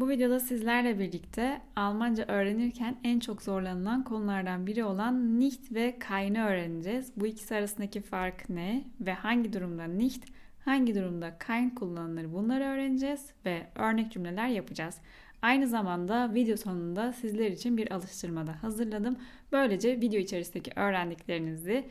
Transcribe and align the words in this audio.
Bu 0.00 0.08
videoda 0.08 0.40
sizlerle 0.40 0.98
birlikte 0.98 1.60
Almanca 1.76 2.24
öğrenirken 2.28 2.96
en 3.04 3.20
çok 3.20 3.42
zorlanılan 3.42 4.04
konulardan 4.04 4.66
biri 4.66 4.84
olan 4.84 5.40
nicht 5.40 5.72
ve 5.72 5.98
kein'i 6.08 6.42
öğreneceğiz. 6.42 7.12
Bu 7.16 7.26
ikisi 7.26 7.54
arasındaki 7.54 8.00
fark 8.00 8.50
ne 8.50 8.84
ve 9.00 9.12
hangi 9.12 9.52
durumda 9.52 9.84
nicht, 9.84 10.24
hangi 10.64 10.94
durumda 10.94 11.38
kein 11.46 11.70
kullanılır 11.70 12.32
bunları 12.32 12.64
öğreneceğiz 12.64 13.30
ve 13.46 13.66
örnek 13.74 14.12
cümleler 14.12 14.48
yapacağız. 14.48 14.98
Aynı 15.42 15.66
zamanda 15.68 16.34
video 16.34 16.56
sonunda 16.56 17.12
sizler 17.12 17.50
için 17.50 17.76
bir 17.76 17.92
alıştırma 17.92 18.46
da 18.46 18.62
hazırladım. 18.62 19.16
Böylece 19.52 20.00
video 20.00 20.20
içerisindeki 20.20 20.70
öğrendiklerinizi 20.76 21.84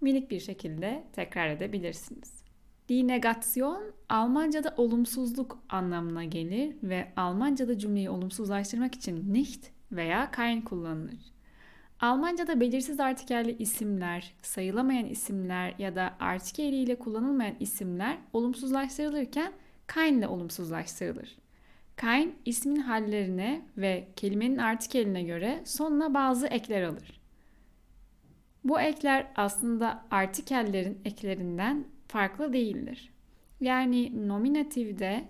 minik 0.00 0.30
bir 0.30 0.40
şekilde 0.40 1.04
tekrar 1.12 1.48
edebilirsiniz. 1.48 2.35
Die 2.88 3.06
Negation 3.06 3.82
Almanca'da 4.08 4.74
olumsuzluk 4.76 5.58
anlamına 5.68 6.24
gelir 6.24 6.76
ve 6.82 7.12
Almanca'da 7.16 7.78
cümleyi 7.78 8.10
olumsuzlaştırmak 8.10 8.94
için 8.94 9.34
nicht 9.34 9.66
veya 9.92 10.30
kein 10.30 10.60
kullanılır. 10.60 11.36
Almanca'da 12.00 12.60
belirsiz 12.60 13.00
artikelli 13.00 13.56
isimler, 13.58 14.34
sayılamayan 14.42 15.06
isimler 15.06 15.74
ya 15.78 15.96
da 15.96 16.16
artikeli 16.20 16.76
ile 16.76 16.98
kullanılmayan 16.98 17.54
isimler 17.60 18.18
olumsuzlaştırılırken 18.32 19.52
kein 19.94 20.18
ile 20.18 20.28
olumsuzlaştırılır. 20.28 21.38
Kein 22.00 22.34
ismin 22.44 22.76
hallerine 22.76 23.66
ve 23.76 24.08
kelimenin 24.16 24.58
artikeline 24.58 25.22
göre 25.22 25.62
sonuna 25.64 26.14
bazı 26.14 26.46
ekler 26.46 26.82
alır. 26.82 27.20
Bu 28.64 28.80
ekler 28.80 29.26
aslında 29.36 30.04
artikellerin 30.10 31.00
eklerinden 31.04 31.84
farklı 32.16 32.52
değildir. 32.52 33.12
Yani 33.60 34.28
nominatifde 34.28 35.24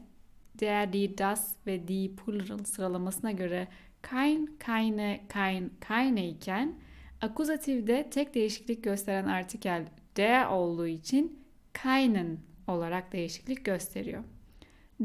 der, 0.55 0.93
die, 0.93 1.19
das 1.19 1.55
ve 1.67 1.89
die 1.89 2.11
plural 2.17 2.65
sıralamasına 2.65 3.33
göre 3.33 3.69
kein, 4.11 4.57
keine, 4.59 5.21
kein, 5.33 5.73
keine 5.81 6.29
iken 6.29 6.75
akuzatifde 7.21 8.11
tek 8.11 8.35
değişiklik 8.35 8.85
gösteren 8.85 9.27
artikel 9.27 9.87
der 10.17 10.47
olduğu 10.47 10.87
için 10.87 11.39
keinen 11.83 12.39
olarak 12.67 13.13
değişiklik 13.13 13.65
gösteriyor. 13.65 14.25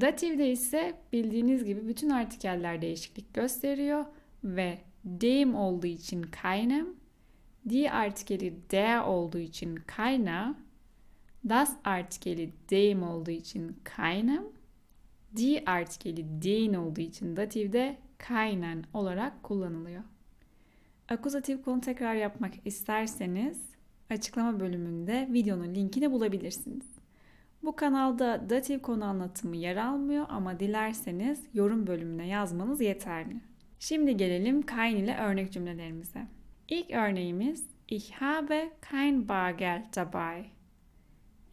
Datifde 0.02 0.52
ise 0.52 0.94
bildiğiniz 1.14 1.66
gibi 1.66 1.88
bütün 1.88 2.10
artikeller 2.10 2.82
değişiklik 2.82 3.34
gösteriyor 3.34 4.06
ve 4.44 4.78
dem 5.06 5.56
olduğu 5.56 5.88
için 5.88 6.22
keinem, 6.42 6.88
die 7.70 7.92
artikeli 7.92 8.54
der 8.72 9.02
olduğu 9.02 9.40
için 9.40 9.80
keiner, 9.96 10.54
das 11.50 11.78
artikeli 11.84 12.54
dem 12.70 13.04
olduğu 13.04 13.32
için 13.32 13.76
keinem, 13.96 14.44
die 15.36 15.64
artikeli 15.66 16.42
den 16.42 16.74
olduğu 16.74 17.02
için 17.02 17.36
datifde 17.38 17.98
keinen 18.28 18.84
olarak 18.94 19.44
kullanılıyor. 19.44 20.04
Akuzatif 21.10 21.66
konu 21.66 21.82
tekrar 21.82 22.16
yapmak 22.16 22.54
isterseniz 22.66 23.62
açıklama 24.10 24.60
bölümünde 24.60 25.28
videonun 25.32 25.76
linkini 25.76 26.12
bulabilirsiniz. 26.12 26.86
Bu 27.64 27.76
kanalda 27.76 28.50
datif 28.50 28.82
konu 28.82 29.06
anlatımı 29.06 29.56
yer 29.56 29.76
almıyor 29.76 30.26
ama 30.30 30.60
dilerseniz 30.60 31.44
yorum 31.54 31.88
bölümüne 31.88 32.28
yazmanız 32.28 32.82
yeterli. 32.82 33.36
Şimdi 33.80 34.18
gelelim 34.18 34.62
kein 34.62 34.96
ile 34.96 35.18
örnek 35.18 35.52
cümlelerimize. 35.52 36.28
İlk 36.68 36.92
örneğimiz 36.92 37.66
Ich 37.88 38.12
habe 38.12 38.72
kein 38.92 39.30
Bargeld 39.30 39.96
dabei. 39.96 40.61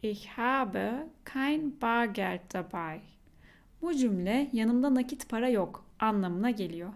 Ich 0.03 0.27
habe 0.27 1.07
kein 1.25 1.81
Bargeld 1.81 2.53
dabei. 2.53 3.01
Bu 3.81 3.93
cümle 3.93 4.49
yanımda 4.53 4.95
nakit 4.95 5.29
para 5.29 5.49
yok 5.49 5.85
anlamına 5.99 6.51
geliyor. 6.51 6.93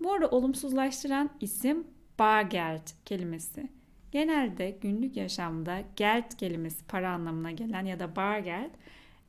Bu 0.00 0.12
arada 0.12 0.28
olumsuzlaştıran 0.30 1.30
isim 1.40 1.86
Bargeld 2.18 2.88
kelimesi. 3.04 3.68
Genelde 4.12 4.70
günlük 4.70 5.16
yaşamda 5.16 5.82
Geld 5.96 6.36
kelimesi 6.38 6.86
para 6.86 7.10
anlamına 7.10 7.50
gelen 7.50 7.84
ya 7.84 7.98
da 7.98 8.16
Bargeld 8.16 8.70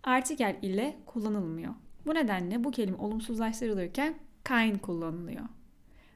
artikel 0.03 0.55
ile 0.61 0.97
kullanılmıyor. 1.05 1.73
Bu 2.05 2.15
nedenle 2.15 2.63
bu 2.63 2.71
kelime 2.71 2.97
olumsuzlaştırılırken 2.97 4.15
kein 4.45 4.77
kullanılıyor. 4.77 5.45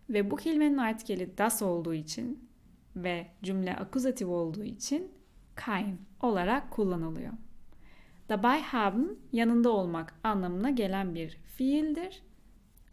Ve 0.10 0.32
bu 0.32 0.36
kelimenin 0.36 0.78
artikeli 0.78 1.38
das 1.38 1.62
olduğu 1.62 1.94
için 1.94 2.50
ve 2.96 3.28
cümle 3.44 3.76
akuzatif 3.76 4.28
olduğu 4.28 4.64
için 4.64 5.12
kein 5.58 6.02
olarak 6.22 6.72
kullanılıyor. 6.72 7.34
Dabei 8.30 8.62
haben 8.62 9.18
yanında 9.32 9.70
olmak 9.70 10.14
anlamına 10.24 10.70
gelen 10.70 11.16
bir 11.16 11.30
fiildir. 11.30 12.24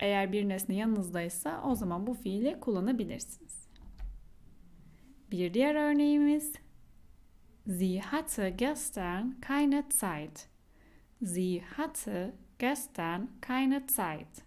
Eğer 0.00 0.32
bir 0.32 0.48
nesne 0.48 0.74
yanınızdaysa 0.74 1.62
o 1.64 1.74
zaman 1.74 2.06
bu 2.06 2.14
fiili 2.14 2.60
kullanabilirsiniz. 2.60 3.69
Bir 5.30 5.54
diğer 5.54 5.74
örneğimiz 5.74 6.52
Sie 7.69 8.00
hatte 8.00 8.50
gestern 8.50 9.30
keine 9.40 9.84
Zeit. 9.90 10.48
Sie 11.25 11.60
hatte 11.60 12.34
gestern 12.58 13.22
keine 13.40 13.86
Zeit. 13.86 14.42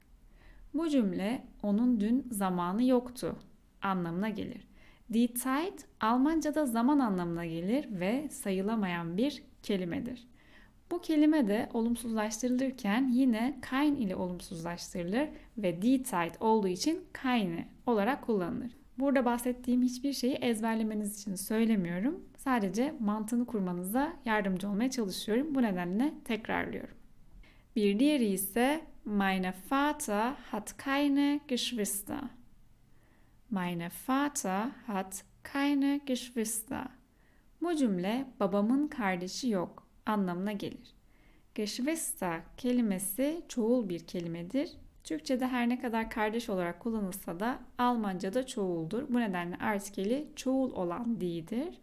Bu 0.74 0.90
cümle 0.90 1.48
onun 1.64 2.00
dün 2.00 2.28
zamanı 2.32 2.84
yoktu 2.84 3.36
anlamına 3.82 4.30
gelir. 4.30 4.71
Die 5.14 5.28
Zeit 5.36 5.86
Almanca'da 6.00 6.66
zaman 6.66 7.00
anlamına 7.00 7.46
gelir 7.46 7.88
ve 8.00 8.30
sayılamayan 8.30 9.18
bir 9.18 9.44
kelimedir. 9.64 10.28
Bu 10.92 11.02
kelime 11.02 11.48
de 11.48 11.70
olumsuzlaştırılırken 11.74 13.08
yine 13.08 13.60
kein 13.70 13.96
ile 13.96 14.16
olumsuzlaştırılır 14.16 15.30
ve 15.58 15.82
die 15.82 16.04
Zeit 16.04 16.42
olduğu 16.42 16.68
için 16.68 17.04
keine 17.14 17.68
olarak 17.86 18.26
kullanılır. 18.26 18.72
Burada 19.00 19.26
bahsettiğim 19.26 19.82
hiçbir 19.82 20.14
şeyi 20.14 20.34
ezberlemeniz 20.34 21.22
için 21.22 21.36
söylemiyorum. 21.36 22.24
Sadece 22.38 22.96
mantığını 23.00 23.46
kurmanıza 23.46 24.14
yardımcı 24.26 24.70
olmaya 24.70 24.92
çalışıyorum. 24.92 25.56
Bu 25.56 25.62
nedenle 25.62 26.14
tekrarlıyorum. 26.26 26.96
Bir 27.76 28.00
diğeri 28.00 28.26
ise 28.26 28.82
Meine 29.06 29.54
Vater 29.72 30.34
hat 30.52 30.78
keine 30.78 31.40
Geschwister. 31.48 32.41
Meine 33.52 33.90
Vater 34.08 34.70
hat 34.88 35.24
keine 35.44 36.02
Geschwister. 36.06 36.88
Bu 37.62 37.76
cümle 37.76 38.26
babamın 38.40 38.88
kardeşi 38.88 39.50
yok 39.50 39.88
anlamına 40.06 40.52
gelir. 40.52 40.96
Geschwister 41.56 42.42
kelimesi 42.58 43.42
çoğul 43.48 43.90
bir 43.90 44.00
kelimedir. 44.00 44.72
Türkçe'de 45.04 45.48
her 45.48 45.70
ne 45.70 45.82
kadar 45.82 46.10
kardeş 46.10 46.50
olarak 46.50 46.80
kullanılsa 46.80 47.40
da 47.40 47.60
Almanca'da 47.78 48.46
çoğuldur. 48.48 49.04
Bu 49.10 49.20
nedenle 49.20 49.56
artikeli 49.56 50.28
çoğul 50.36 50.72
olan 50.72 51.22
di'dir. 51.22 51.80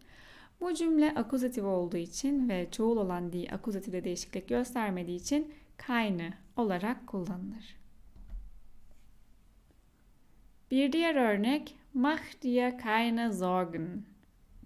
Bu 0.61 0.73
cümle 0.73 1.15
akuzatif 1.15 1.63
olduğu 1.63 1.97
için 1.97 2.49
ve 2.49 2.67
çoğul 2.71 2.97
olan 2.97 3.33
di 3.33 3.47
akuzatifde 3.51 4.03
değişiklik 4.03 4.49
göstermediği 4.49 5.19
için 5.19 5.53
keine 5.77 6.33
olarak 6.55 7.07
kullanılır. 7.07 7.78
Bir 10.71 10.91
diğer 10.91 11.15
örnek 11.15 11.75
Mach 11.93 12.41
dir 12.41 12.77
keine 12.77 13.33
Sorgen. 13.33 14.03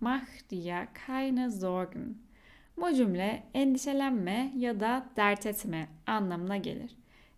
Mach 0.01 0.49
dir 0.49 0.87
keine 1.07 1.51
Sorgen. 1.51 2.17
Bu 2.77 2.93
cümle 2.93 3.43
endişelenme 3.53 4.53
ya 4.57 4.79
da 4.79 5.05
dert 5.15 5.45
etme 5.45 5.87
anlamına 6.07 6.57
gelir. 6.57 6.95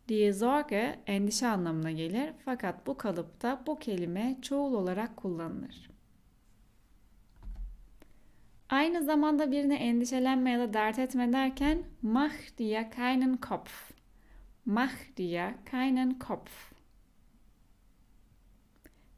Die 0.10 0.34
Sorge 0.34 1.00
endişe 1.08 1.48
anlamına 1.48 1.92
gelir 1.92 2.34
fakat 2.46 2.88
bu 2.88 2.98
kalıpta 2.98 3.64
bu 3.68 3.80
kelime 3.80 4.38
çoğul 4.42 4.74
olarak 4.74 5.18
kullanılır. 5.18 5.90
Aynı 8.70 9.04
zamanda 9.04 9.52
birine 9.52 9.76
endişelenme 9.76 10.52
ya 10.52 10.60
da 10.60 10.74
dert 10.74 11.00
etme 11.00 11.34
derken 11.34 11.84
mach 12.02 12.58
dir 12.58 12.92
keinen 12.92 13.38
Kopf. 13.38 13.92
Mach 14.66 15.18
dir 15.18 15.54
keinen 15.72 16.20
Kopf. 16.20 16.75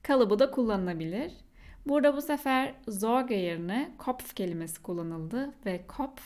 Kalıbı 0.08 0.40
da 0.40 0.52
kullanılabilir. 0.52 1.32
Burada 1.86 2.18
bu 2.18 2.22
sefer 2.22 2.76
Sorge 3.00 3.36
yerine 3.36 3.92
Kopf 3.98 4.36
kelimesi 4.36 4.82
kullanıldı 4.82 5.54
ve 5.66 5.88
Kopf 5.88 6.24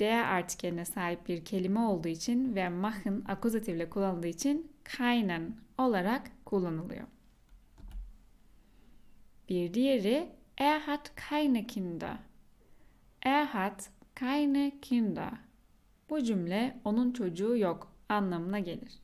der 0.00 0.24
artikeline 0.24 0.84
sahip 0.84 1.28
bir 1.28 1.44
kelime 1.44 1.80
olduğu 1.80 2.08
için 2.08 2.54
ve 2.54 2.68
machen 2.68 3.24
akuzatifle 3.28 3.90
kullanıldığı 3.90 4.26
için 4.26 4.72
keinen 4.96 5.56
olarak 5.78 6.30
kullanılıyor. 6.44 7.06
Bir 9.48 9.74
diğeri 9.74 10.28
Er 10.58 10.80
hat 10.80 11.12
keine 11.14 11.66
Kinder. 11.66 12.16
Er 13.22 13.44
hat 13.44 13.90
keine 14.14 14.80
Kinder. 14.82 15.32
Bu 16.10 16.22
cümle 16.22 16.80
onun 16.84 17.12
çocuğu 17.12 17.56
yok 17.56 17.92
anlamına 18.08 18.58
gelir. 18.58 18.98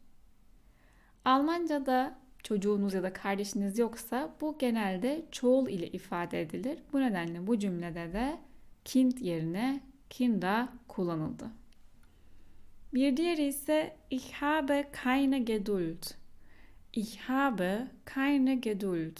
Almanca'da 1.24 2.27
çocuğunuz 2.42 2.94
ya 2.94 3.02
da 3.02 3.12
kardeşiniz 3.12 3.78
yoksa 3.78 4.34
bu 4.40 4.58
genelde 4.58 5.24
çoğul 5.30 5.68
ile 5.68 5.88
ifade 5.88 6.40
edilir. 6.40 6.78
Bu 6.92 7.00
nedenle 7.00 7.46
bu 7.46 7.58
cümlede 7.58 8.12
de 8.12 8.38
kind 8.84 9.18
yerine 9.18 9.80
Kinder 10.10 10.68
kullanıldı. 10.88 11.50
Bir 12.94 13.16
diğeri 13.16 13.46
ise 13.46 13.96
ich 14.10 14.32
habe 14.32 14.88
keine 14.92 15.38
Geduld. 15.38 16.02
Ich 16.92 17.18
habe 17.18 17.88
keine 18.04 18.54
Geduld. 18.54 19.16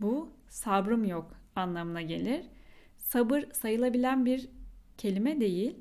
Bu 0.00 0.28
sabrım 0.48 1.04
yok 1.04 1.30
anlamına 1.56 2.02
gelir. 2.02 2.42
Sabır 2.96 3.42
sayılabilen 3.52 4.26
bir 4.26 4.48
kelime 4.98 5.40
değil. 5.40 5.74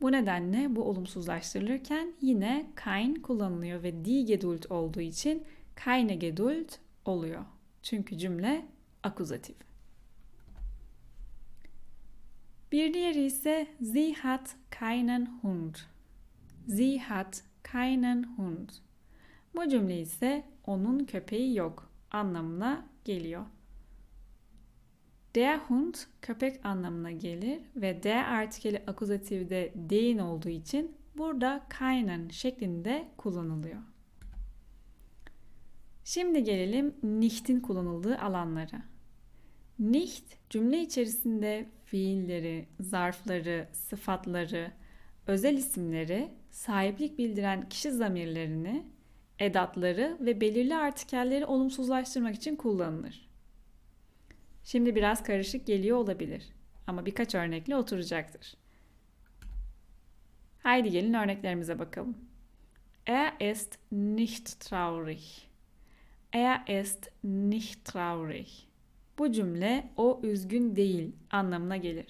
Bu 0.00 0.12
nedenle 0.12 0.76
bu 0.76 0.84
olumsuzlaştırılırken 0.84 2.14
yine 2.20 2.66
kein 2.84 3.14
kullanılıyor 3.14 3.82
ve 3.82 4.04
die 4.04 4.22
Geduld 4.22 4.62
olduğu 4.70 5.00
için 5.00 5.42
keine 5.76 6.14
Geduld 6.14 6.68
oluyor. 7.04 7.44
Çünkü 7.82 8.18
cümle 8.18 8.66
akuzatif. 9.02 9.56
Bir 12.72 12.94
diğeri 12.94 13.24
ise 13.24 13.66
sie 13.82 14.14
hat 14.14 14.56
keinen 14.70 15.26
Hund. 15.42 15.74
Sie 16.68 16.98
hat 16.98 17.44
keinen 17.72 18.36
Hund. 18.36 18.68
Bu 19.54 19.68
cümle 19.68 20.00
ise 20.00 20.44
onun 20.66 21.04
köpeği 21.04 21.56
yok 21.56 21.90
anlamına 22.10 22.86
geliyor. 23.04 23.46
Der 25.34 25.58
Hund 25.58 25.94
köpek 26.22 26.66
anlamına 26.66 27.10
gelir 27.10 27.60
ve 27.76 28.02
der 28.02 28.24
artikeli 28.24 28.82
akuzatifde 28.86 29.72
den 29.74 30.18
olduğu 30.18 30.48
için 30.48 30.96
burada 31.16 31.66
keinen 31.78 32.28
şeklinde 32.28 33.08
kullanılıyor. 33.16 33.82
Şimdi 36.06 36.44
gelelim 36.44 36.94
nicht'in 37.02 37.60
kullanıldığı 37.60 38.18
alanlara. 38.18 38.82
Nicht 39.78 40.24
cümle 40.50 40.80
içerisinde 40.80 41.66
fiilleri, 41.84 42.68
zarfları, 42.80 43.68
sıfatları, 43.72 44.72
özel 45.26 45.56
isimleri, 45.56 46.30
sahiplik 46.50 47.18
bildiren 47.18 47.68
kişi 47.68 47.90
zamirlerini, 47.90 48.86
edatları 49.38 50.16
ve 50.20 50.40
belirli 50.40 50.76
artikelleri 50.76 51.46
olumsuzlaştırmak 51.46 52.34
için 52.34 52.56
kullanılır. 52.56 53.28
Şimdi 54.64 54.94
biraz 54.94 55.22
karışık 55.22 55.66
geliyor 55.66 55.96
olabilir 55.96 56.52
ama 56.86 57.06
birkaç 57.06 57.34
örnekle 57.34 57.76
oturacaktır. 57.76 58.54
Haydi 60.62 60.90
gelin 60.90 61.14
örneklerimize 61.14 61.78
bakalım. 61.78 62.16
Er 63.06 63.50
ist 63.50 63.78
nicht 63.92 64.60
traurig. 64.60 65.46
Er 66.36 66.80
ist 66.80 67.10
nicht 67.24 67.84
traurig. 67.84 68.48
Bu 69.18 69.32
cümle 69.32 69.90
o 69.96 70.20
üzgün 70.22 70.76
değil 70.76 71.12
anlamına 71.30 71.76
gelir. 71.76 72.06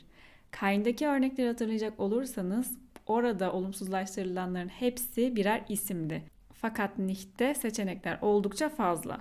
Kayn'daki 0.50 1.08
örnekleri 1.08 1.48
hatırlayacak 1.48 2.00
olursanız 2.00 2.78
orada 3.06 3.52
olumsuzlaştırılanların 3.52 4.68
hepsi 4.68 5.36
birer 5.36 5.64
isimdi. 5.68 6.22
Fakat 6.52 6.98
nicht'te 6.98 7.54
seçenekler 7.54 8.18
oldukça 8.22 8.68
fazla. 8.68 9.20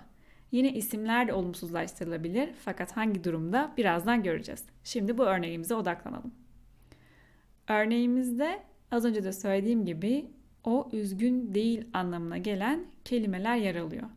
Yine 0.52 0.74
isimler 0.74 1.28
de 1.28 1.34
olumsuzlaştırılabilir 1.34 2.50
fakat 2.66 2.98
hangi 2.98 3.24
durumda 3.24 3.74
birazdan 3.78 4.24
göreceğiz. 4.24 4.64
Şimdi 4.84 5.18
bu 5.18 5.24
örneğimize 5.24 5.76
odaklanalım. 5.76 6.32
Örneğimizde 7.68 8.60
az 8.92 9.06
önce 9.06 9.24
de 9.24 9.34
söylediğim 9.34 9.86
gibi 9.86 10.26
o 10.64 10.90
üzgün 10.94 11.54
değil 11.54 11.88
anlamına 11.94 12.38
gelen 12.38 12.86
kelimeler 13.04 13.56
yer 13.56 13.76
alıyor. 13.76 14.10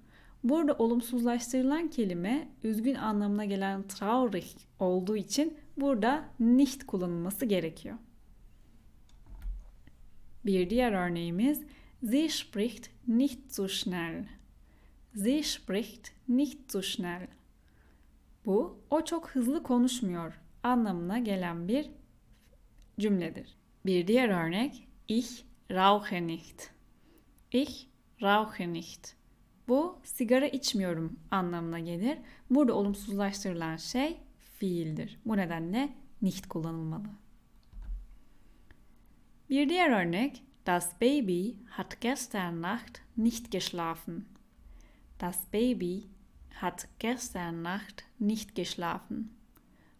Burada 0.48 0.74
olumsuzlaştırılan 0.74 1.90
kelime 1.90 2.48
üzgün 2.62 2.94
anlamına 2.94 3.44
gelen 3.44 3.88
traurig 3.88 4.44
olduğu 4.78 5.16
için 5.16 5.58
burada 5.76 6.24
nicht 6.40 6.86
kullanılması 6.86 7.46
gerekiyor. 7.46 7.98
Bir 10.46 10.70
diğer 10.70 10.92
örneğimiz 10.92 11.62
Sie 12.00 12.28
spricht 12.28 12.90
nicht 13.08 13.52
so 13.52 13.68
schnell. 13.68 14.24
Sie 15.14 15.42
spricht 15.42 16.08
nicht 16.28 16.72
so 16.72 16.82
schnell. 16.82 17.26
Bu 18.46 18.78
o 18.90 19.04
çok 19.04 19.30
hızlı 19.30 19.62
konuşmuyor 19.62 20.40
anlamına 20.62 21.18
gelen 21.18 21.68
bir 21.68 21.90
cümledir. 23.00 23.56
Bir 23.86 24.06
diğer 24.06 24.28
örnek 24.28 24.88
Ich 25.08 25.44
rauche 25.70 26.26
nicht. 26.26 26.70
Ich 27.52 27.86
rauche 28.22 28.72
nicht. 28.72 29.18
Bu 29.68 29.98
sigara 30.02 30.46
içmiyorum 30.46 31.18
anlamına 31.30 31.78
gelir. 31.78 32.18
Burada 32.50 32.74
olumsuzlaştırılan 32.74 33.76
şey 33.76 34.16
fiildir. 34.58 35.18
Bu 35.26 35.36
nedenle 35.36 35.88
nicht 36.22 36.48
kullanılmalı. 36.48 37.08
Bir 39.50 39.68
diğer 39.68 40.06
örnek 40.06 40.42
Das 40.66 41.00
Baby 41.00 41.50
hat 41.70 42.00
gestern 42.00 42.62
Nacht 42.62 42.98
nicht 43.16 43.50
geschlafen. 43.50 44.24
Das 45.20 45.52
Baby 45.52 45.98
hat 46.54 46.88
gestern 46.98 47.62
Nacht 47.62 48.02
nicht 48.20 48.54
geschlafen. 48.54 49.28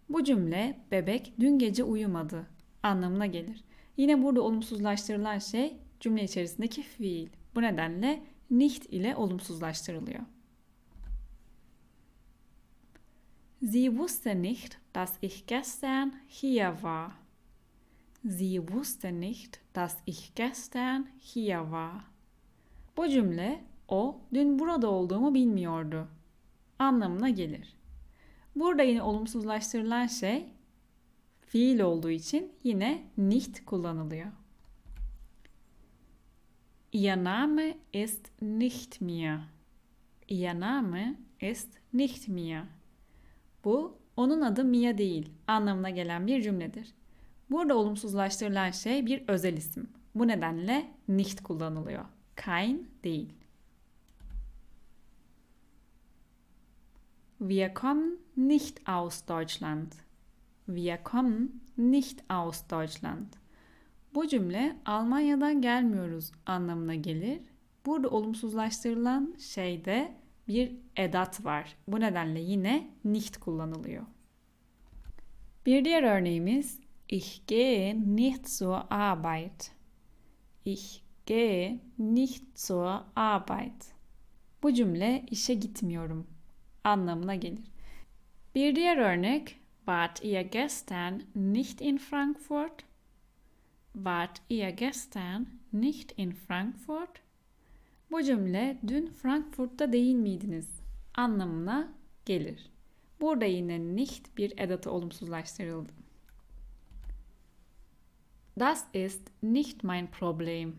Bu 0.08 0.24
cümle 0.24 0.78
bebek 0.90 1.32
dün 1.40 1.58
gece 1.58 1.84
uyumadı 1.84 2.46
anlamına 2.82 3.26
gelir. 3.26 3.64
Yine 3.96 4.22
burada 4.22 4.42
olumsuzlaştırılan 4.42 5.38
şey 5.38 5.76
cümle 6.00 6.24
içerisindeki 6.24 6.82
fiil. 6.82 7.28
Bu 7.54 7.62
nedenle 7.62 8.22
nicht 8.50 8.86
ile 8.92 9.16
olumsuzlaştırılıyor. 9.16 10.22
Sie 13.60 13.90
wusste 13.90 14.42
nicht, 14.42 14.78
dass 14.94 15.18
ich 15.22 15.46
gestern 15.46 16.10
hier 16.28 16.72
war. 16.72 17.10
Sie 18.22 18.60
wusste 18.66 19.20
nicht, 19.20 19.60
dass 19.74 19.96
ich 20.06 20.34
gestern 20.34 21.02
hier 21.34 21.60
war. 21.62 22.04
Bu 22.96 23.08
cümle 23.08 23.64
o 23.88 24.20
dün 24.34 24.58
burada 24.58 24.90
olduğumu 24.90 25.34
bilmiyordu 25.34 26.08
anlamına 26.78 27.28
gelir. 27.28 27.76
Burada 28.56 28.82
yine 28.82 29.02
olumsuzlaştırılan 29.02 30.06
şey 30.06 30.46
fiil 31.40 31.80
olduğu 31.80 32.10
için 32.10 32.52
yine 32.64 33.02
nicht 33.16 33.64
kullanılıyor. 33.64 34.26
Ihr 36.92 37.16
Name 37.16 37.76
ist 37.92 38.32
nicht 38.40 39.00
mir. 39.00 39.40
Ihr 40.26 40.54
Name 40.54 41.16
ist 41.40 41.78
nicht 41.92 42.28
mir. 42.28 42.62
Bu 43.64 43.98
onun 44.16 44.40
adı 44.40 44.64
Mia 44.64 44.98
değil 44.98 45.32
anlamına 45.46 45.90
gelen 45.90 46.26
bir 46.26 46.42
cümledir. 46.42 46.94
Burada 47.50 47.76
olumsuzlaştırılan 47.76 48.70
şey 48.70 49.06
bir 49.06 49.28
özel 49.28 49.56
isim. 49.56 49.88
Bu 50.14 50.28
nedenle 50.28 50.90
nicht 51.08 51.42
kullanılıyor. 51.42 52.04
Kein 52.36 52.90
değil. 53.04 53.32
Wir 57.38 57.74
kommen 57.74 58.18
nicht 58.36 58.88
aus 58.88 59.28
Deutschland. 59.28 59.92
Wir 60.66 61.04
kommen 61.04 61.60
nicht 61.76 62.30
aus 62.30 62.70
Deutschland. 62.70 63.26
Bu 64.18 64.28
cümle 64.28 64.76
Almanya'dan 64.84 65.62
gelmiyoruz 65.62 66.32
anlamına 66.46 66.94
gelir. 66.94 67.40
Burada 67.86 68.08
olumsuzlaştırılan 68.08 69.34
şeyde 69.38 70.12
bir 70.48 70.76
edat 70.96 71.44
var. 71.44 71.76
Bu 71.88 72.00
nedenle 72.00 72.40
yine 72.40 72.90
nicht 73.04 73.36
kullanılıyor. 73.36 74.02
Bir 75.66 75.84
diğer 75.84 76.02
örneğimiz 76.02 76.80
Ich 77.08 77.46
gehe 77.46 78.00
nicht 78.16 78.48
zur 78.48 78.76
Arbeit. 78.90 79.72
Ich 80.64 81.00
gehe 81.26 81.80
nicht 81.98 82.58
zur 82.58 82.94
Arbeit. 83.16 83.94
Bu 84.62 84.74
cümle 84.74 85.24
işe 85.30 85.54
gitmiyorum 85.54 86.26
anlamına 86.84 87.34
gelir. 87.34 87.70
Bir 88.54 88.76
diğer 88.76 88.96
örnek 88.96 89.60
Wart 89.76 90.24
ihr 90.24 90.40
gestern 90.40 91.20
nicht 91.34 91.80
in 91.80 91.96
Frankfurt? 91.96 92.87
Wart 93.92 94.42
ihr 94.48 94.70
gestern 94.70 95.46
nicht 95.72 96.12
in 96.16 96.32
Frankfurt? 96.32 97.22
Bu 98.10 98.22
cümle 98.22 98.78
dün 98.86 99.06
Frankfurt'ta 99.06 99.92
değil 99.92 100.14
miydiniz? 100.14 100.78
anlamına 101.18 101.92
gelir. 102.24 102.70
Burada 103.20 103.44
yine 103.44 103.96
nicht 103.96 104.36
bir 104.36 104.52
edatı 104.58 104.90
olumsuzlaştırıldı. 104.90 105.92
Das 108.58 108.84
ist 108.94 109.30
nicht 109.42 109.84
mein 109.84 110.10
Problem. 110.10 110.74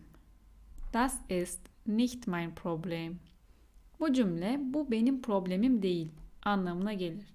Das 0.92 1.20
ist 1.28 1.60
nicht 1.86 2.26
mein 2.26 2.54
Problem. 2.54 3.18
Bu 4.00 4.12
cümle 4.12 4.60
bu 4.62 4.90
benim 4.90 5.22
problemim 5.22 5.82
değil 5.82 6.10
anlamına 6.42 6.92
gelir. 6.92 7.34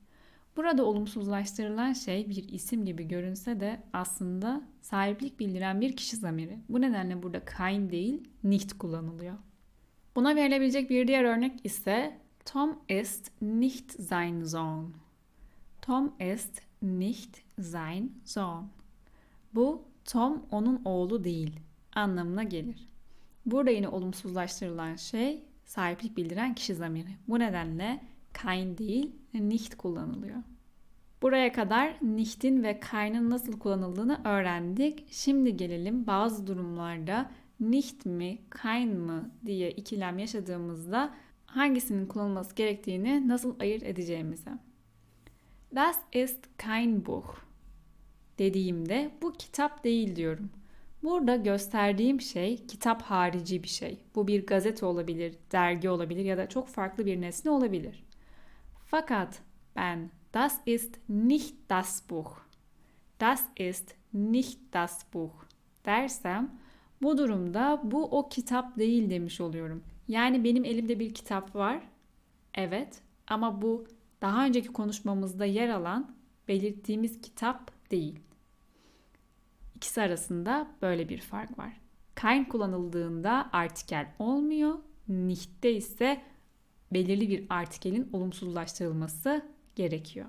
Burada 0.58 0.86
olumsuzlaştırılan 0.86 1.94
şey 1.94 2.30
bir 2.30 2.50
isim 2.50 2.86
gibi 2.86 3.08
görünse 3.08 3.60
de 3.60 3.84
aslında 3.94 4.62
sahiplik 4.82 5.40
bildiren 5.40 5.82
bir 5.82 5.96
kişi 5.96 6.16
zamiri. 6.16 6.60
Bu 6.70 6.82
nedenle 6.82 7.24
burada 7.24 7.46
kein 7.46 7.90
değil, 7.90 8.30
nicht 8.44 8.78
kullanılıyor. 8.78 9.36
Buna 10.16 10.36
verilebilecek 10.36 10.90
bir 10.90 11.08
diğer 11.08 11.24
örnek 11.24 11.66
ise 11.66 12.18
Tom 12.46 12.80
ist 12.90 13.32
nicht 13.42 14.02
sein 14.02 14.44
Sohn. 14.44 14.94
Tom 15.82 16.14
ist 16.20 16.62
nicht 16.82 17.38
sein 17.62 18.12
Sohn. 18.26 18.64
Bu 19.56 19.84
Tom 20.06 20.46
onun 20.52 20.82
oğlu 20.86 21.24
değil 21.24 21.60
anlamına 21.96 22.44
gelir. 22.44 22.90
Burada 23.46 23.70
yine 23.70 23.88
olumsuzlaştırılan 23.88 24.96
şey 24.96 25.44
sahiplik 25.66 26.18
bildiren 26.18 26.56
kişi 26.56 26.76
zamiri. 26.76 27.10
Bu 27.28 27.40
nedenle 27.40 28.04
kein 28.42 28.78
değil, 28.78 29.16
nicht 29.42 29.76
kullanılıyor. 29.76 30.38
Buraya 31.22 31.52
kadar 31.52 31.96
nicht'in 32.02 32.64
ve 32.64 32.80
kein'in 32.80 33.30
nasıl 33.30 33.60
kullanıldığını 33.60 34.22
öğrendik. 34.26 35.06
Şimdi 35.12 35.58
gelelim 35.58 36.08
bazı 36.08 36.48
durumlarda 36.48 37.32
nicht 37.60 38.06
mi, 38.06 38.38
kein 38.62 38.90
mi 38.90 39.22
diye 39.46 39.72
ikilem 39.72 40.20
yaşadığımızda 40.20 41.14
hangisinin 41.46 42.06
kullanılması 42.06 42.56
gerektiğini 42.56 43.28
nasıl 43.28 43.60
ayırt 43.60 43.84
edeceğimize. 43.84 44.52
Das 45.76 45.98
ist 46.14 46.46
kein 46.58 47.06
Buch 47.06 47.28
dediğimde 48.40 49.12
bu 49.22 49.34
kitap 49.34 49.84
değil 49.84 50.16
diyorum. 50.16 50.50
Burada 51.04 51.36
gösterdiğim 51.36 52.22
şey 52.22 52.68
kitap 52.68 53.02
harici 53.02 53.64
bir 53.64 53.68
şey. 53.68 53.98
Bu 54.16 54.28
bir 54.28 54.46
gazete 54.46 54.86
olabilir, 54.86 55.36
dergi 55.52 55.90
olabilir 55.90 56.26
ya 56.26 56.38
da 56.38 56.50
çok 56.50 56.68
farklı 56.68 57.06
bir 57.06 57.22
nesne 57.22 57.52
olabilir. 57.52 58.05
Fakat 58.86 59.42
ben 59.76 60.12
das 60.34 60.60
ist 60.66 61.00
nicht 61.10 61.56
das 61.70 62.02
Buch. 62.10 62.38
Das 63.20 63.44
ist 63.56 63.96
nicht 64.14 64.60
das 64.74 65.06
Buch 65.14 65.46
dersem 65.86 66.52
bu 67.02 67.18
durumda 67.18 67.82
bu 67.84 68.04
o 68.04 68.30
kitap 68.30 68.78
değil 68.78 69.10
demiş 69.10 69.42
oluyorum. 69.42 69.84
Yani 70.08 70.44
benim 70.44 70.66
elimde 70.66 71.00
bir 71.00 71.14
kitap 71.14 71.56
var. 71.56 71.82
Evet 72.54 73.02
ama 73.28 73.62
bu 73.62 73.86
daha 74.22 74.46
önceki 74.46 74.68
konuşmamızda 74.68 75.46
yer 75.46 75.70
alan 75.70 76.16
belirttiğimiz 76.48 77.22
kitap 77.22 77.92
değil. 77.92 78.20
İkisi 79.76 80.02
arasında 80.02 80.68
böyle 80.82 81.10
bir 81.10 81.22
fark 81.22 81.60
var. 81.60 81.82
Kein 82.16 82.44
kullanıldığında 82.44 83.50
artikel 83.54 84.14
olmuyor. 84.20 84.80
Nicht'te 85.08 85.74
ise 85.74 86.22
belirli 86.92 87.30
bir 87.30 87.46
artikelin 87.50 88.10
olumsuzlaştırılması 88.14 89.46
gerekiyor. 89.76 90.26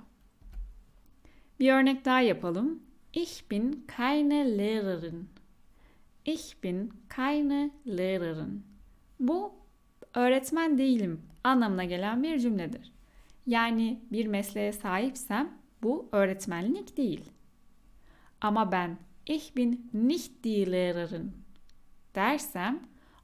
Bir 1.60 1.72
örnek 1.72 2.04
daha 2.04 2.20
yapalım. 2.20 2.82
Ich 3.12 3.50
bin 3.50 3.84
keine 3.96 4.58
Lehrerin. 4.58 5.28
Ich 6.25 6.62
bin 6.62 6.92
keine 7.08 7.70
Lehrerin. 7.86 8.62
Bu 9.20 9.52
öğretmen 10.14 10.78
değilim 10.78 11.22
anlamına 11.44 11.84
gelen 11.84 12.22
bir 12.22 12.38
cümledir. 12.38 12.92
Yani 13.46 14.00
bir 14.12 14.26
mesleğe 14.26 14.72
sahipsem 14.72 15.58
bu 15.82 16.08
öğretmenlik 16.12 16.96
değil. 16.96 17.25
Ama 18.40 18.72
ben 18.72 18.98
ich 19.26 19.56
bin 19.56 19.90
nicht 19.94 20.44
die 20.44 20.72
Lehrerin 20.72 21.32
dersem 22.14 22.80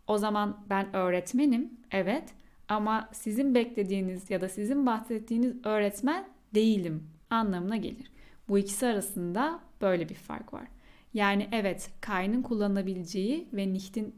o 0.06 0.18
zaman 0.18 0.64
ben 0.70 0.96
öğretmenim 0.96 1.70
evet 1.90 2.34
ama 2.73 3.09
sizin 3.12 3.55
beklediğiniz 3.55 4.31
ya 4.31 4.41
da 4.41 4.49
sizin 4.49 4.87
bahsettiğiniz 4.87 5.67
öğretmen 5.67 6.29
değilim 6.55 7.09
anlamına 7.31 7.76
gelir. 7.76 8.12
Bu 8.49 8.59
ikisi 8.59 8.87
arasında 8.87 9.61
böyle 9.81 10.09
bir 10.09 10.14
fark 10.14 10.52
var. 10.52 10.67
Yani 11.14 11.49
evet 11.52 11.91
kayının 12.00 12.43
kullanılabileceği 12.43 13.49
ve 13.52 13.73
nicht'in 13.73 14.14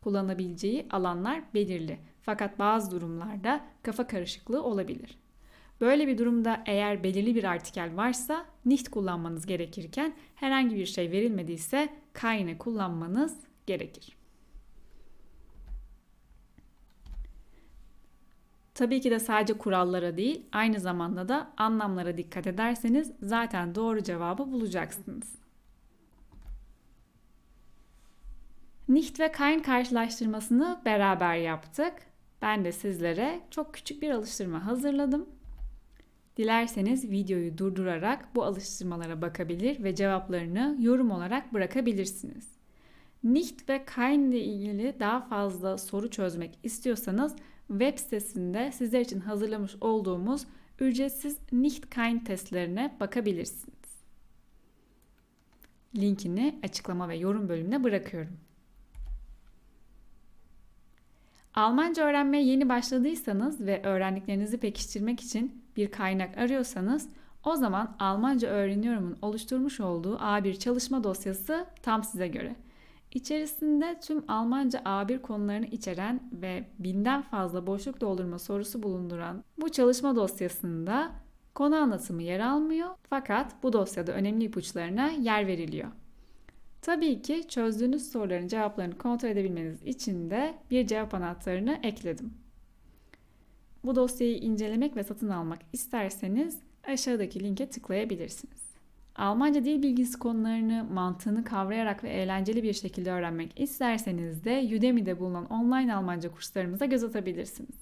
kullanılabileceği 0.00 0.86
alanlar 0.90 1.42
belirli. 1.54 1.98
Fakat 2.22 2.58
bazı 2.58 2.90
durumlarda 2.90 3.60
kafa 3.82 4.06
karışıklığı 4.06 4.62
olabilir. 4.62 5.18
Böyle 5.80 6.06
bir 6.06 6.18
durumda 6.18 6.62
eğer 6.66 7.02
belirli 7.02 7.34
bir 7.34 7.44
artikel 7.44 7.96
varsa 7.96 8.46
nicht 8.64 8.88
kullanmanız 8.88 9.46
gerekirken 9.46 10.14
herhangi 10.34 10.76
bir 10.76 10.86
şey 10.86 11.10
verilmediyse 11.10 11.88
keine 12.12 12.58
kullanmanız 12.58 13.36
gerekir. 13.66 14.19
Tabii 18.80 19.00
ki 19.00 19.10
de 19.10 19.18
sadece 19.18 19.52
kurallara 19.52 20.16
değil, 20.16 20.46
aynı 20.52 20.80
zamanda 20.80 21.28
da 21.28 21.50
anlamlara 21.56 22.16
dikkat 22.16 22.46
ederseniz 22.46 23.12
zaten 23.22 23.74
doğru 23.74 24.02
cevabı 24.02 24.52
bulacaksınız. 24.52 25.34
Nicht 28.88 29.20
ve 29.20 29.32
kein 29.32 29.60
karşılaştırmasını 29.60 30.80
beraber 30.84 31.36
yaptık. 31.36 31.92
Ben 32.42 32.64
de 32.64 32.72
sizlere 32.72 33.40
çok 33.50 33.74
küçük 33.74 34.02
bir 34.02 34.10
alıştırma 34.10 34.66
hazırladım. 34.66 35.28
Dilerseniz 36.36 37.10
videoyu 37.10 37.58
durdurarak 37.58 38.34
bu 38.34 38.44
alıştırmalara 38.44 39.22
bakabilir 39.22 39.84
ve 39.84 39.94
cevaplarını 39.94 40.76
yorum 40.80 41.10
olarak 41.10 41.52
bırakabilirsiniz. 41.52 42.48
Nicht 43.24 43.68
ve 43.68 43.84
kein 43.96 44.30
ile 44.30 44.40
ilgili 44.40 45.00
daha 45.00 45.20
fazla 45.20 45.78
soru 45.78 46.10
çözmek 46.10 46.58
istiyorsanız 46.62 47.36
web 47.70 47.98
sitesinde 47.98 48.72
sizler 48.72 49.00
için 49.00 49.20
hazırlamış 49.20 49.76
olduğumuz 49.80 50.46
ücretsiz 50.80 51.38
nicht 51.52 51.94
kein 51.94 52.18
testlerine 52.18 52.96
bakabilirsiniz. 53.00 53.80
Linkini 55.96 56.60
açıklama 56.62 57.08
ve 57.08 57.16
yorum 57.16 57.48
bölümüne 57.48 57.84
bırakıyorum. 57.84 58.36
Almanca 61.54 62.04
öğrenmeye 62.04 62.44
yeni 62.44 62.68
başladıysanız 62.68 63.60
ve 63.60 63.82
öğrendiklerinizi 63.82 64.58
pekiştirmek 64.58 65.20
için 65.20 65.64
bir 65.76 65.90
kaynak 65.90 66.38
arıyorsanız 66.38 67.08
o 67.44 67.56
zaman 67.56 67.96
Almanca 67.98 68.48
Öğreniyorum'un 68.48 69.18
oluşturmuş 69.22 69.80
olduğu 69.80 70.16
A1 70.16 70.58
çalışma 70.58 71.04
dosyası 71.04 71.66
tam 71.82 72.04
size 72.04 72.28
göre. 72.28 72.56
İçerisinde 73.14 74.00
tüm 74.00 74.24
Almanca 74.28 74.78
A1 74.78 75.22
konularını 75.22 75.66
içeren 75.66 76.20
ve 76.32 76.64
binden 76.78 77.22
fazla 77.22 77.66
boşluk 77.66 78.00
doldurma 78.00 78.38
sorusu 78.38 78.82
bulunduran 78.82 79.44
bu 79.60 79.68
çalışma 79.68 80.16
dosyasında 80.16 81.12
konu 81.54 81.76
anlatımı 81.76 82.22
yer 82.22 82.40
almıyor 82.40 82.88
fakat 83.10 83.62
bu 83.62 83.72
dosyada 83.72 84.12
önemli 84.12 84.44
ipuçlarına 84.44 85.10
yer 85.10 85.46
veriliyor. 85.46 85.88
Tabii 86.82 87.22
ki 87.22 87.48
çözdüğünüz 87.48 88.12
soruların 88.12 88.48
cevaplarını 88.48 88.98
kontrol 88.98 89.28
edebilmeniz 89.28 89.82
için 89.82 90.30
de 90.30 90.54
bir 90.70 90.86
cevap 90.86 91.14
anahtarını 91.14 91.78
ekledim. 91.82 92.34
Bu 93.84 93.96
dosyayı 93.96 94.36
incelemek 94.36 94.96
ve 94.96 95.04
satın 95.04 95.28
almak 95.28 95.58
isterseniz 95.72 96.58
aşağıdaki 96.84 97.40
linke 97.40 97.70
tıklayabilirsiniz. 97.70 98.59
Almanca 99.20 99.64
dil 99.64 99.82
bilgisi 99.82 100.18
konularını 100.18 100.86
mantığını 100.92 101.44
kavrayarak 101.44 102.04
ve 102.04 102.08
eğlenceli 102.08 102.62
bir 102.62 102.72
şekilde 102.72 103.12
öğrenmek 103.12 103.60
isterseniz 103.60 104.44
de 104.44 104.70
Udemy'de 104.76 105.20
bulunan 105.20 105.46
online 105.46 105.94
Almanca 105.94 106.32
kurslarımıza 106.32 106.84
göz 106.84 107.04
atabilirsiniz. 107.04 107.76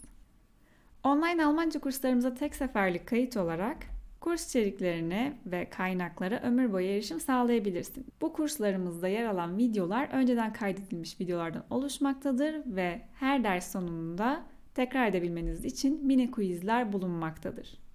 Online 1.04 1.44
Almanca 1.44 1.80
kurslarımıza 1.80 2.34
tek 2.34 2.54
seferlik 2.54 3.06
kayıt 3.06 3.36
olarak 3.36 3.76
kurs 4.20 4.48
içeriklerine 4.48 5.32
ve 5.46 5.70
kaynaklara 5.70 6.40
ömür 6.40 6.72
boyu 6.72 6.86
erişim 6.86 7.20
sağlayabilirsiniz. 7.20 8.08
Bu 8.20 8.32
kurslarımızda 8.32 9.08
yer 9.08 9.24
alan 9.24 9.58
videolar 9.58 10.08
önceden 10.12 10.52
kaydedilmiş 10.52 11.20
videolardan 11.20 11.64
oluşmaktadır 11.70 12.54
ve 12.66 13.00
her 13.14 13.44
ders 13.44 13.72
sonunda 13.72 14.42
tekrar 14.74 15.06
edebilmeniz 15.06 15.64
için 15.64 16.06
mini 16.06 16.30
quizler 16.30 16.92
bulunmaktadır. 16.92 17.87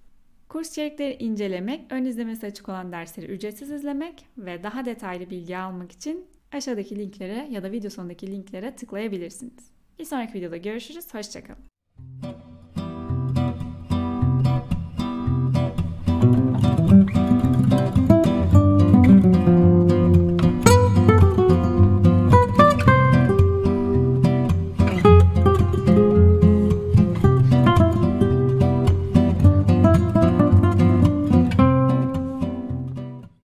Kurs 0.53 0.69
içerikleri 0.69 1.23
incelemek, 1.23 1.81
ön 1.89 2.05
izlemesi 2.05 2.45
açık 2.45 2.69
olan 2.69 2.91
dersleri 2.91 3.25
ücretsiz 3.25 3.71
izlemek 3.71 4.25
ve 4.37 4.63
daha 4.63 4.85
detaylı 4.85 5.29
bilgi 5.29 5.57
almak 5.57 5.91
için 5.91 6.27
aşağıdaki 6.51 6.95
linklere 6.95 7.47
ya 7.51 7.63
da 7.63 7.71
video 7.71 7.89
sonundaki 7.89 8.31
linklere 8.31 8.75
tıklayabilirsiniz. 8.75 9.71
Bir 9.99 10.05
sonraki 10.05 10.33
videoda 10.33 10.57
görüşürüz. 10.57 11.13
Hoşçakalın. 11.13 11.72